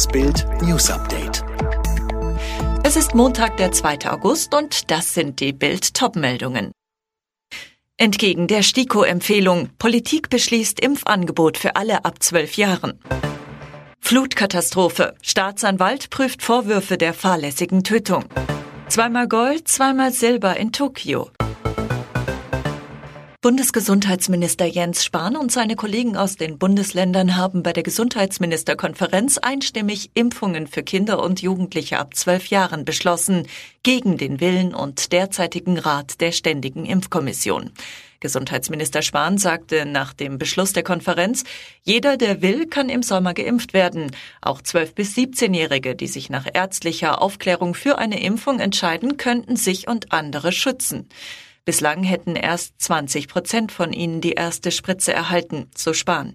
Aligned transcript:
Das 0.00 0.08
Bild 0.08 0.46
News 0.62 0.88
Update. 0.88 1.44
Es 2.84 2.96
ist 2.96 3.14
Montag, 3.14 3.58
der 3.58 3.70
2. 3.70 4.10
August 4.10 4.54
und 4.54 4.90
das 4.90 5.12
sind 5.12 5.40
die 5.40 5.52
Bild 5.52 5.92
Topmeldungen. 5.92 6.72
Entgegen 7.98 8.46
der 8.46 8.62
STIKO-Empfehlung, 8.62 9.68
Politik 9.78 10.30
beschließt 10.30 10.80
Impfangebot 10.80 11.58
für 11.58 11.76
alle 11.76 12.06
ab 12.06 12.22
zwölf 12.22 12.54
Jahren. 12.54 12.98
Flutkatastrophe. 14.00 15.16
Staatsanwalt 15.20 16.08
prüft 16.08 16.42
Vorwürfe 16.42 16.96
der 16.96 17.12
fahrlässigen 17.12 17.84
Tötung. 17.84 18.24
Zweimal 18.88 19.28
Gold, 19.28 19.68
zweimal 19.68 20.12
Silber 20.12 20.56
in 20.56 20.72
Tokio. 20.72 21.30
Bundesgesundheitsminister 23.42 24.66
Jens 24.66 25.02
Spahn 25.02 25.34
und 25.34 25.50
seine 25.50 25.74
Kollegen 25.74 26.14
aus 26.14 26.36
den 26.36 26.58
Bundesländern 26.58 27.38
haben 27.38 27.62
bei 27.62 27.72
der 27.72 27.82
Gesundheitsministerkonferenz 27.82 29.38
einstimmig 29.38 30.10
Impfungen 30.12 30.66
für 30.66 30.82
Kinder 30.82 31.22
und 31.22 31.40
Jugendliche 31.40 31.98
ab 31.98 32.14
zwölf 32.14 32.48
Jahren 32.48 32.84
beschlossen, 32.84 33.46
gegen 33.82 34.18
den 34.18 34.40
Willen 34.40 34.74
und 34.74 35.12
derzeitigen 35.12 35.78
Rat 35.78 36.20
der 36.20 36.32
Ständigen 36.32 36.84
Impfkommission. 36.84 37.70
Gesundheitsminister 38.20 39.00
Spahn 39.00 39.38
sagte 39.38 39.86
nach 39.86 40.12
dem 40.12 40.36
Beschluss 40.36 40.74
der 40.74 40.82
Konferenz, 40.82 41.44
jeder, 41.82 42.18
der 42.18 42.42
will, 42.42 42.66
kann 42.66 42.90
im 42.90 43.02
Sommer 43.02 43.32
geimpft 43.32 43.72
werden. 43.72 44.10
Auch 44.42 44.60
12- 44.60 44.94
bis 44.94 45.16
17-Jährige, 45.16 45.96
die 45.96 46.08
sich 46.08 46.28
nach 46.28 46.46
ärztlicher 46.52 47.22
Aufklärung 47.22 47.72
für 47.72 47.96
eine 47.96 48.22
Impfung 48.22 48.60
entscheiden, 48.60 49.16
könnten 49.16 49.56
sich 49.56 49.88
und 49.88 50.12
andere 50.12 50.52
schützen. 50.52 51.08
Bislang 51.70 52.02
hätten 52.02 52.34
erst 52.34 52.82
20 52.82 53.28
Prozent 53.28 53.70
von 53.70 53.92
ihnen 53.92 54.20
die 54.20 54.32
erste 54.32 54.72
Spritze 54.72 55.12
erhalten, 55.12 55.70
so 55.76 55.92
Spahn. 55.92 56.34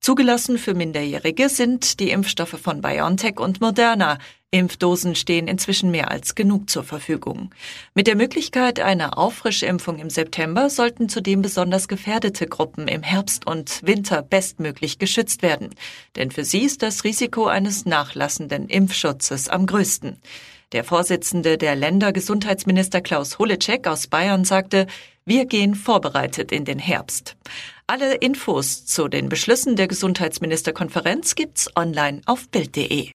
Zugelassen 0.00 0.58
für 0.58 0.74
Minderjährige 0.74 1.48
sind 1.48 2.00
die 2.00 2.10
Impfstoffe 2.10 2.58
von 2.60 2.80
BioNTech 2.80 3.38
und 3.38 3.60
Moderna. 3.60 4.18
Impfdosen 4.50 5.14
stehen 5.14 5.46
inzwischen 5.46 5.92
mehr 5.92 6.10
als 6.10 6.34
genug 6.34 6.68
zur 6.68 6.82
Verfügung. 6.82 7.54
Mit 7.94 8.08
der 8.08 8.16
Möglichkeit 8.16 8.80
einer 8.80 9.18
Auffrischimpfung 9.18 10.00
im 10.00 10.10
September 10.10 10.68
sollten 10.68 11.08
zudem 11.08 11.42
besonders 11.42 11.86
gefährdete 11.86 12.48
Gruppen 12.48 12.88
im 12.88 13.04
Herbst 13.04 13.46
und 13.46 13.86
Winter 13.86 14.20
bestmöglich 14.22 14.98
geschützt 14.98 15.42
werden. 15.42 15.70
Denn 16.16 16.32
für 16.32 16.44
sie 16.44 16.64
ist 16.64 16.82
das 16.82 17.04
Risiko 17.04 17.46
eines 17.46 17.86
nachlassenden 17.86 18.68
Impfschutzes 18.68 19.48
am 19.48 19.66
größten. 19.66 20.18
Der 20.72 20.84
Vorsitzende 20.84 21.58
der 21.58 21.76
Ländergesundheitsminister 21.76 23.02
Klaus 23.02 23.38
Holecek 23.38 23.86
aus 23.86 24.06
Bayern 24.06 24.44
sagte, 24.44 24.86
wir 25.26 25.44
gehen 25.44 25.74
vorbereitet 25.74 26.50
in 26.50 26.64
den 26.64 26.78
Herbst. 26.78 27.36
Alle 27.86 28.14
Infos 28.14 28.86
zu 28.86 29.08
den 29.08 29.28
Beschlüssen 29.28 29.76
der 29.76 29.86
Gesundheitsministerkonferenz 29.86 31.34
gibt's 31.34 31.68
online 31.76 32.22
auf 32.24 32.48
Bild.de. 32.48 33.10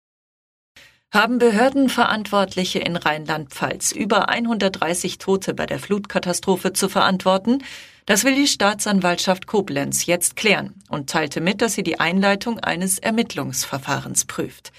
Haben 1.12 1.40
Behördenverantwortliche 1.40 2.80
in 2.80 2.96
Rheinland-Pfalz 2.96 3.92
über 3.92 4.30
130 4.30 5.18
Tote 5.18 5.56
bei 5.56 5.66
der 5.66 5.80
Flutkatastrophe 5.80 6.74
zu 6.74 6.90
verantworten? 6.90 7.64
Das 8.06 8.24
will 8.24 8.36
die 8.36 8.48
Staatsanwaltschaft 8.48 9.48
Koblenz 9.48 10.06
jetzt 10.06 10.36
klären 10.36 10.76
und 10.90 11.10
teilte 11.10 11.42
mit, 11.42 11.62
dass 11.62 11.74
sie 11.74 11.84
die 11.84 12.00
Einleitung 12.00 12.60
eines 12.60 13.00
Ermittlungsverfahrens 13.00 14.26
prüft. 14.26 14.72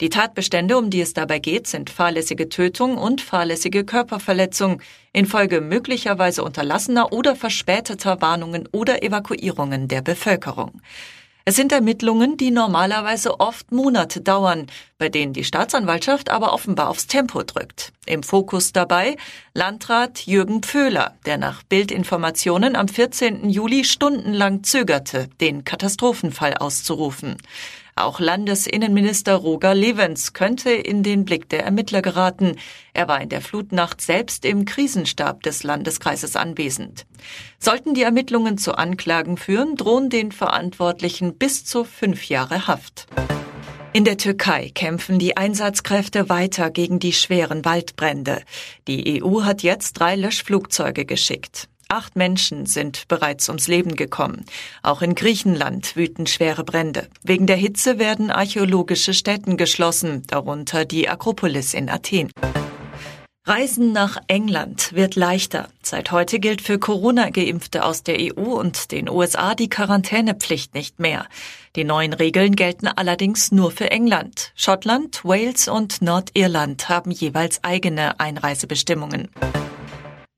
Die 0.00 0.10
Tatbestände, 0.10 0.78
um 0.78 0.90
die 0.90 1.00
es 1.00 1.12
dabei 1.12 1.40
geht, 1.40 1.66
sind 1.66 1.90
fahrlässige 1.90 2.48
Tötung 2.48 2.98
und 2.98 3.20
fahrlässige 3.20 3.84
Körperverletzung 3.84 4.80
infolge 5.12 5.60
möglicherweise 5.60 6.44
unterlassener 6.44 7.12
oder 7.12 7.34
verspäteter 7.34 8.20
Warnungen 8.20 8.68
oder 8.70 9.02
Evakuierungen 9.02 9.88
der 9.88 10.02
Bevölkerung. 10.02 10.80
Es 11.44 11.56
sind 11.56 11.72
Ermittlungen, 11.72 12.36
die 12.36 12.52
normalerweise 12.52 13.40
oft 13.40 13.72
Monate 13.72 14.20
dauern, 14.20 14.66
bei 14.98 15.08
denen 15.08 15.32
die 15.32 15.42
Staatsanwaltschaft 15.42 16.30
aber 16.30 16.52
offenbar 16.52 16.90
aufs 16.90 17.08
Tempo 17.08 17.42
drückt. 17.42 17.92
Im 18.08 18.22
Fokus 18.22 18.72
dabei 18.72 19.16
Landrat 19.52 20.26
Jürgen 20.26 20.62
Pföhler, 20.62 21.14
der 21.26 21.36
nach 21.36 21.62
Bildinformationen 21.62 22.74
am 22.74 22.88
14. 22.88 23.50
Juli 23.50 23.84
stundenlang 23.84 24.64
zögerte, 24.64 25.28
den 25.40 25.64
Katastrophenfall 25.64 26.54
auszurufen. 26.54 27.36
Auch 27.96 28.18
Landesinnenminister 28.18 29.34
Roger 29.34 29.74
Levens 29.74 30.32
könnte 30.32 30.70
in 30.70 31.02
den 31.02 31.24
Blick 31.24 31.48
der 31.48 31.64
Ermittler 31.64 32.00
geraten. 32.00 32.56
Er 32.94 33.08
war 33.08 33.20
in 33.20 33.28
der 33.28 33.42
Flutnacht 33.42 34.00
selbst 34.00 34.44
im 34.44 34.64
Krisenstab 34.64 35.42
des 35.42 35.64
Landeskreises 35.64 36.36
anwesend. 36.36 37.06
Sollten 37.58 37.94
die 37.94 38.02
Ermittlungen 38.02 38.56
zu 38.56 38.74
Anklagen 38.74 39.36
führen, 39.36 39.76
drohen 39.76 40.08
den 40.08 40.32
Verantwortlichen 40.32 41.36
bis 41.36 41.64
zu 41.64 41.84
fünf 41.84 42.28
Jahre 42.28 42.68
Haft. 42.68 43.06
In 43.98 44.04
der 44.04 44.16
Türkei 44.16 44.70
kämpfen 44.72 45.18
die 45.18 45.36
Einsatzkräfte 45.36 46.28
weiter 46.28 46.70
gegen 46.70 47.00
die 47.00 47.12
schweren 47.12 47.64
Waldbrände. 47.64 48.42
Die 48.86 49.20
EU 49.20 49.42
hat 49.42 49.64
jetzt 49.64 49.94
drei 49.94 50.14
Löschflugzeuge 50.14 51.04
geschickt. 51.04 51.68
Acht 51.88 52.14
Menschen 52.14 52.66
sind 52.66 53.08
bereits 53.08 53.48
ums 53.48 53.66
Leben 53.66 53.96
gekommen. 53.96 54.44
Auch 54.84 55.02
in 55.02 55.16
Griechenland 55.16 55.96
wüten 55.96 56.28
schwere 56.28 56.62
Brände. 56.62 57.08
Wegen 57.24 57.48
der 57.48 57.56
Hitze 57.56 57.98
werden 57.98 58.30
archäologische 58.30 59.14
Stätten 59.14 59.56
geschlossen, 59.56 60.22
darunter 60.28 60.84
die 60.84 61.08
Akropolis 61.08 61.74
in 61.74 61.90
Athen. 61.90 62.30
Reisen 63.48 63.92
nach 63.92 64.18
England 64.26 64.92
wird 64.92 65.16
leichter. 65.16 65.70
Seit 65.82 66.12
heute 66.12 66.38
gilt 66.38 66.60
für 66.60 66.78
Corona-Geimpfte 66.78 67.82
aus 67.82 68.02
der 68.02 68.18
EU 68.18 68.42
und 68.42 68.92
den 68.92 69.08
USA 69.08 69.54
die 69.54 69.70
Quarantänepflicht 69.70 70.74
nicht 70.74 71.00
mehr. 71.00 71.26
Die 71.74 71.84
neuen 71.84 72.12
Regeln 72.12 72.56
gelten 72.56 72.88
allerdings 72.88 73.50
nur 73.50 73.70
für 73.70 73.90
England. 73.90 74.52
Schottland, 74.54 75.24
Wales 75.24 75.66
und 75.68 76.02
Nordirland 76.02 76.90
haben 76.90 77.10
jeweils 77.10 77.64
eigene 77.64 78.20
Einreisebestimmungen. 78.20 79.30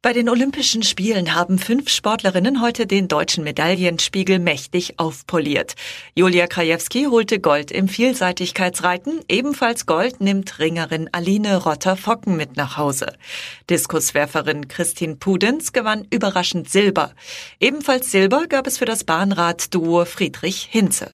Bei 0.03 0.15
den 0.15 0.31
Olympischen 0.31 0.83
Spielen 0.83 1.35
haben 1.35 1.59
fünf 1.59 1.91
Sportlerinnen 1.91 2.63
heute 2.63 2.87
den 2.87 3.07
deutschen 3.07 3.45
Medaillenspiegel 3.45 4.39
mächtig 4.39 4.99
aufpoliert. 4.99 5.75
Julia 6.15 6.47
Krajewski 6.47 7.05
holte 7.11 7.39
Gold 7.39 7.71
im 7.71 7.87
Vielseitigkeitsreiten. 7.87 9.21
Ebenfalls 9.29 9.85
Gold 9.85 10.23
nimmt 10.23 10.59
Ringerin 10.59 11.11
Aline 11.13 11.59
Rotter-Focken 11.59 12.35
mit 12.35 12.57
nach 12.57 12.79
Hause. 12.79 13.13
Diskuswerferin 13.69 14.69
Christine 14.69 15.17
Pudenz 15.17 15.73
gewann 15.73 16.07
überraschend 16.09 16.71
Silber. 16.71 17.13
Ebenfalls 17.61 18.11
Silber 18.11 18.47
gab 18.49 18.67
es 18.67 18.79
für 18.79 18.87
das 18.87 19.05
Bahnrad-Duo 19.05 20.07
Friedrich 20.07 20.67
Hinze. 20.71 21.11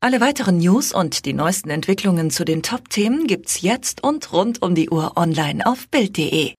Alle 0.00 0.22
weiteren 0.22 0.56
News 0.56 0.94
und 0.94 1.26
die 1.26 1.34
neuesten 1.34 1.68
Entwicklungen 1.68 2.30
zu 2.30 2.46
den 2.46 2.62
Top-Themen 2.62 3.26
gibt's 3.26 3.60
jetzt 3.60 4.02
und 4.02 4.32
rund 4.32 4.62
um 4.62 4.74
die 4.74 4.88
Uhr 4.88 5.18
online 5.18 5.66
auf 5.66 5.86
Bild.de. 5.88 6.54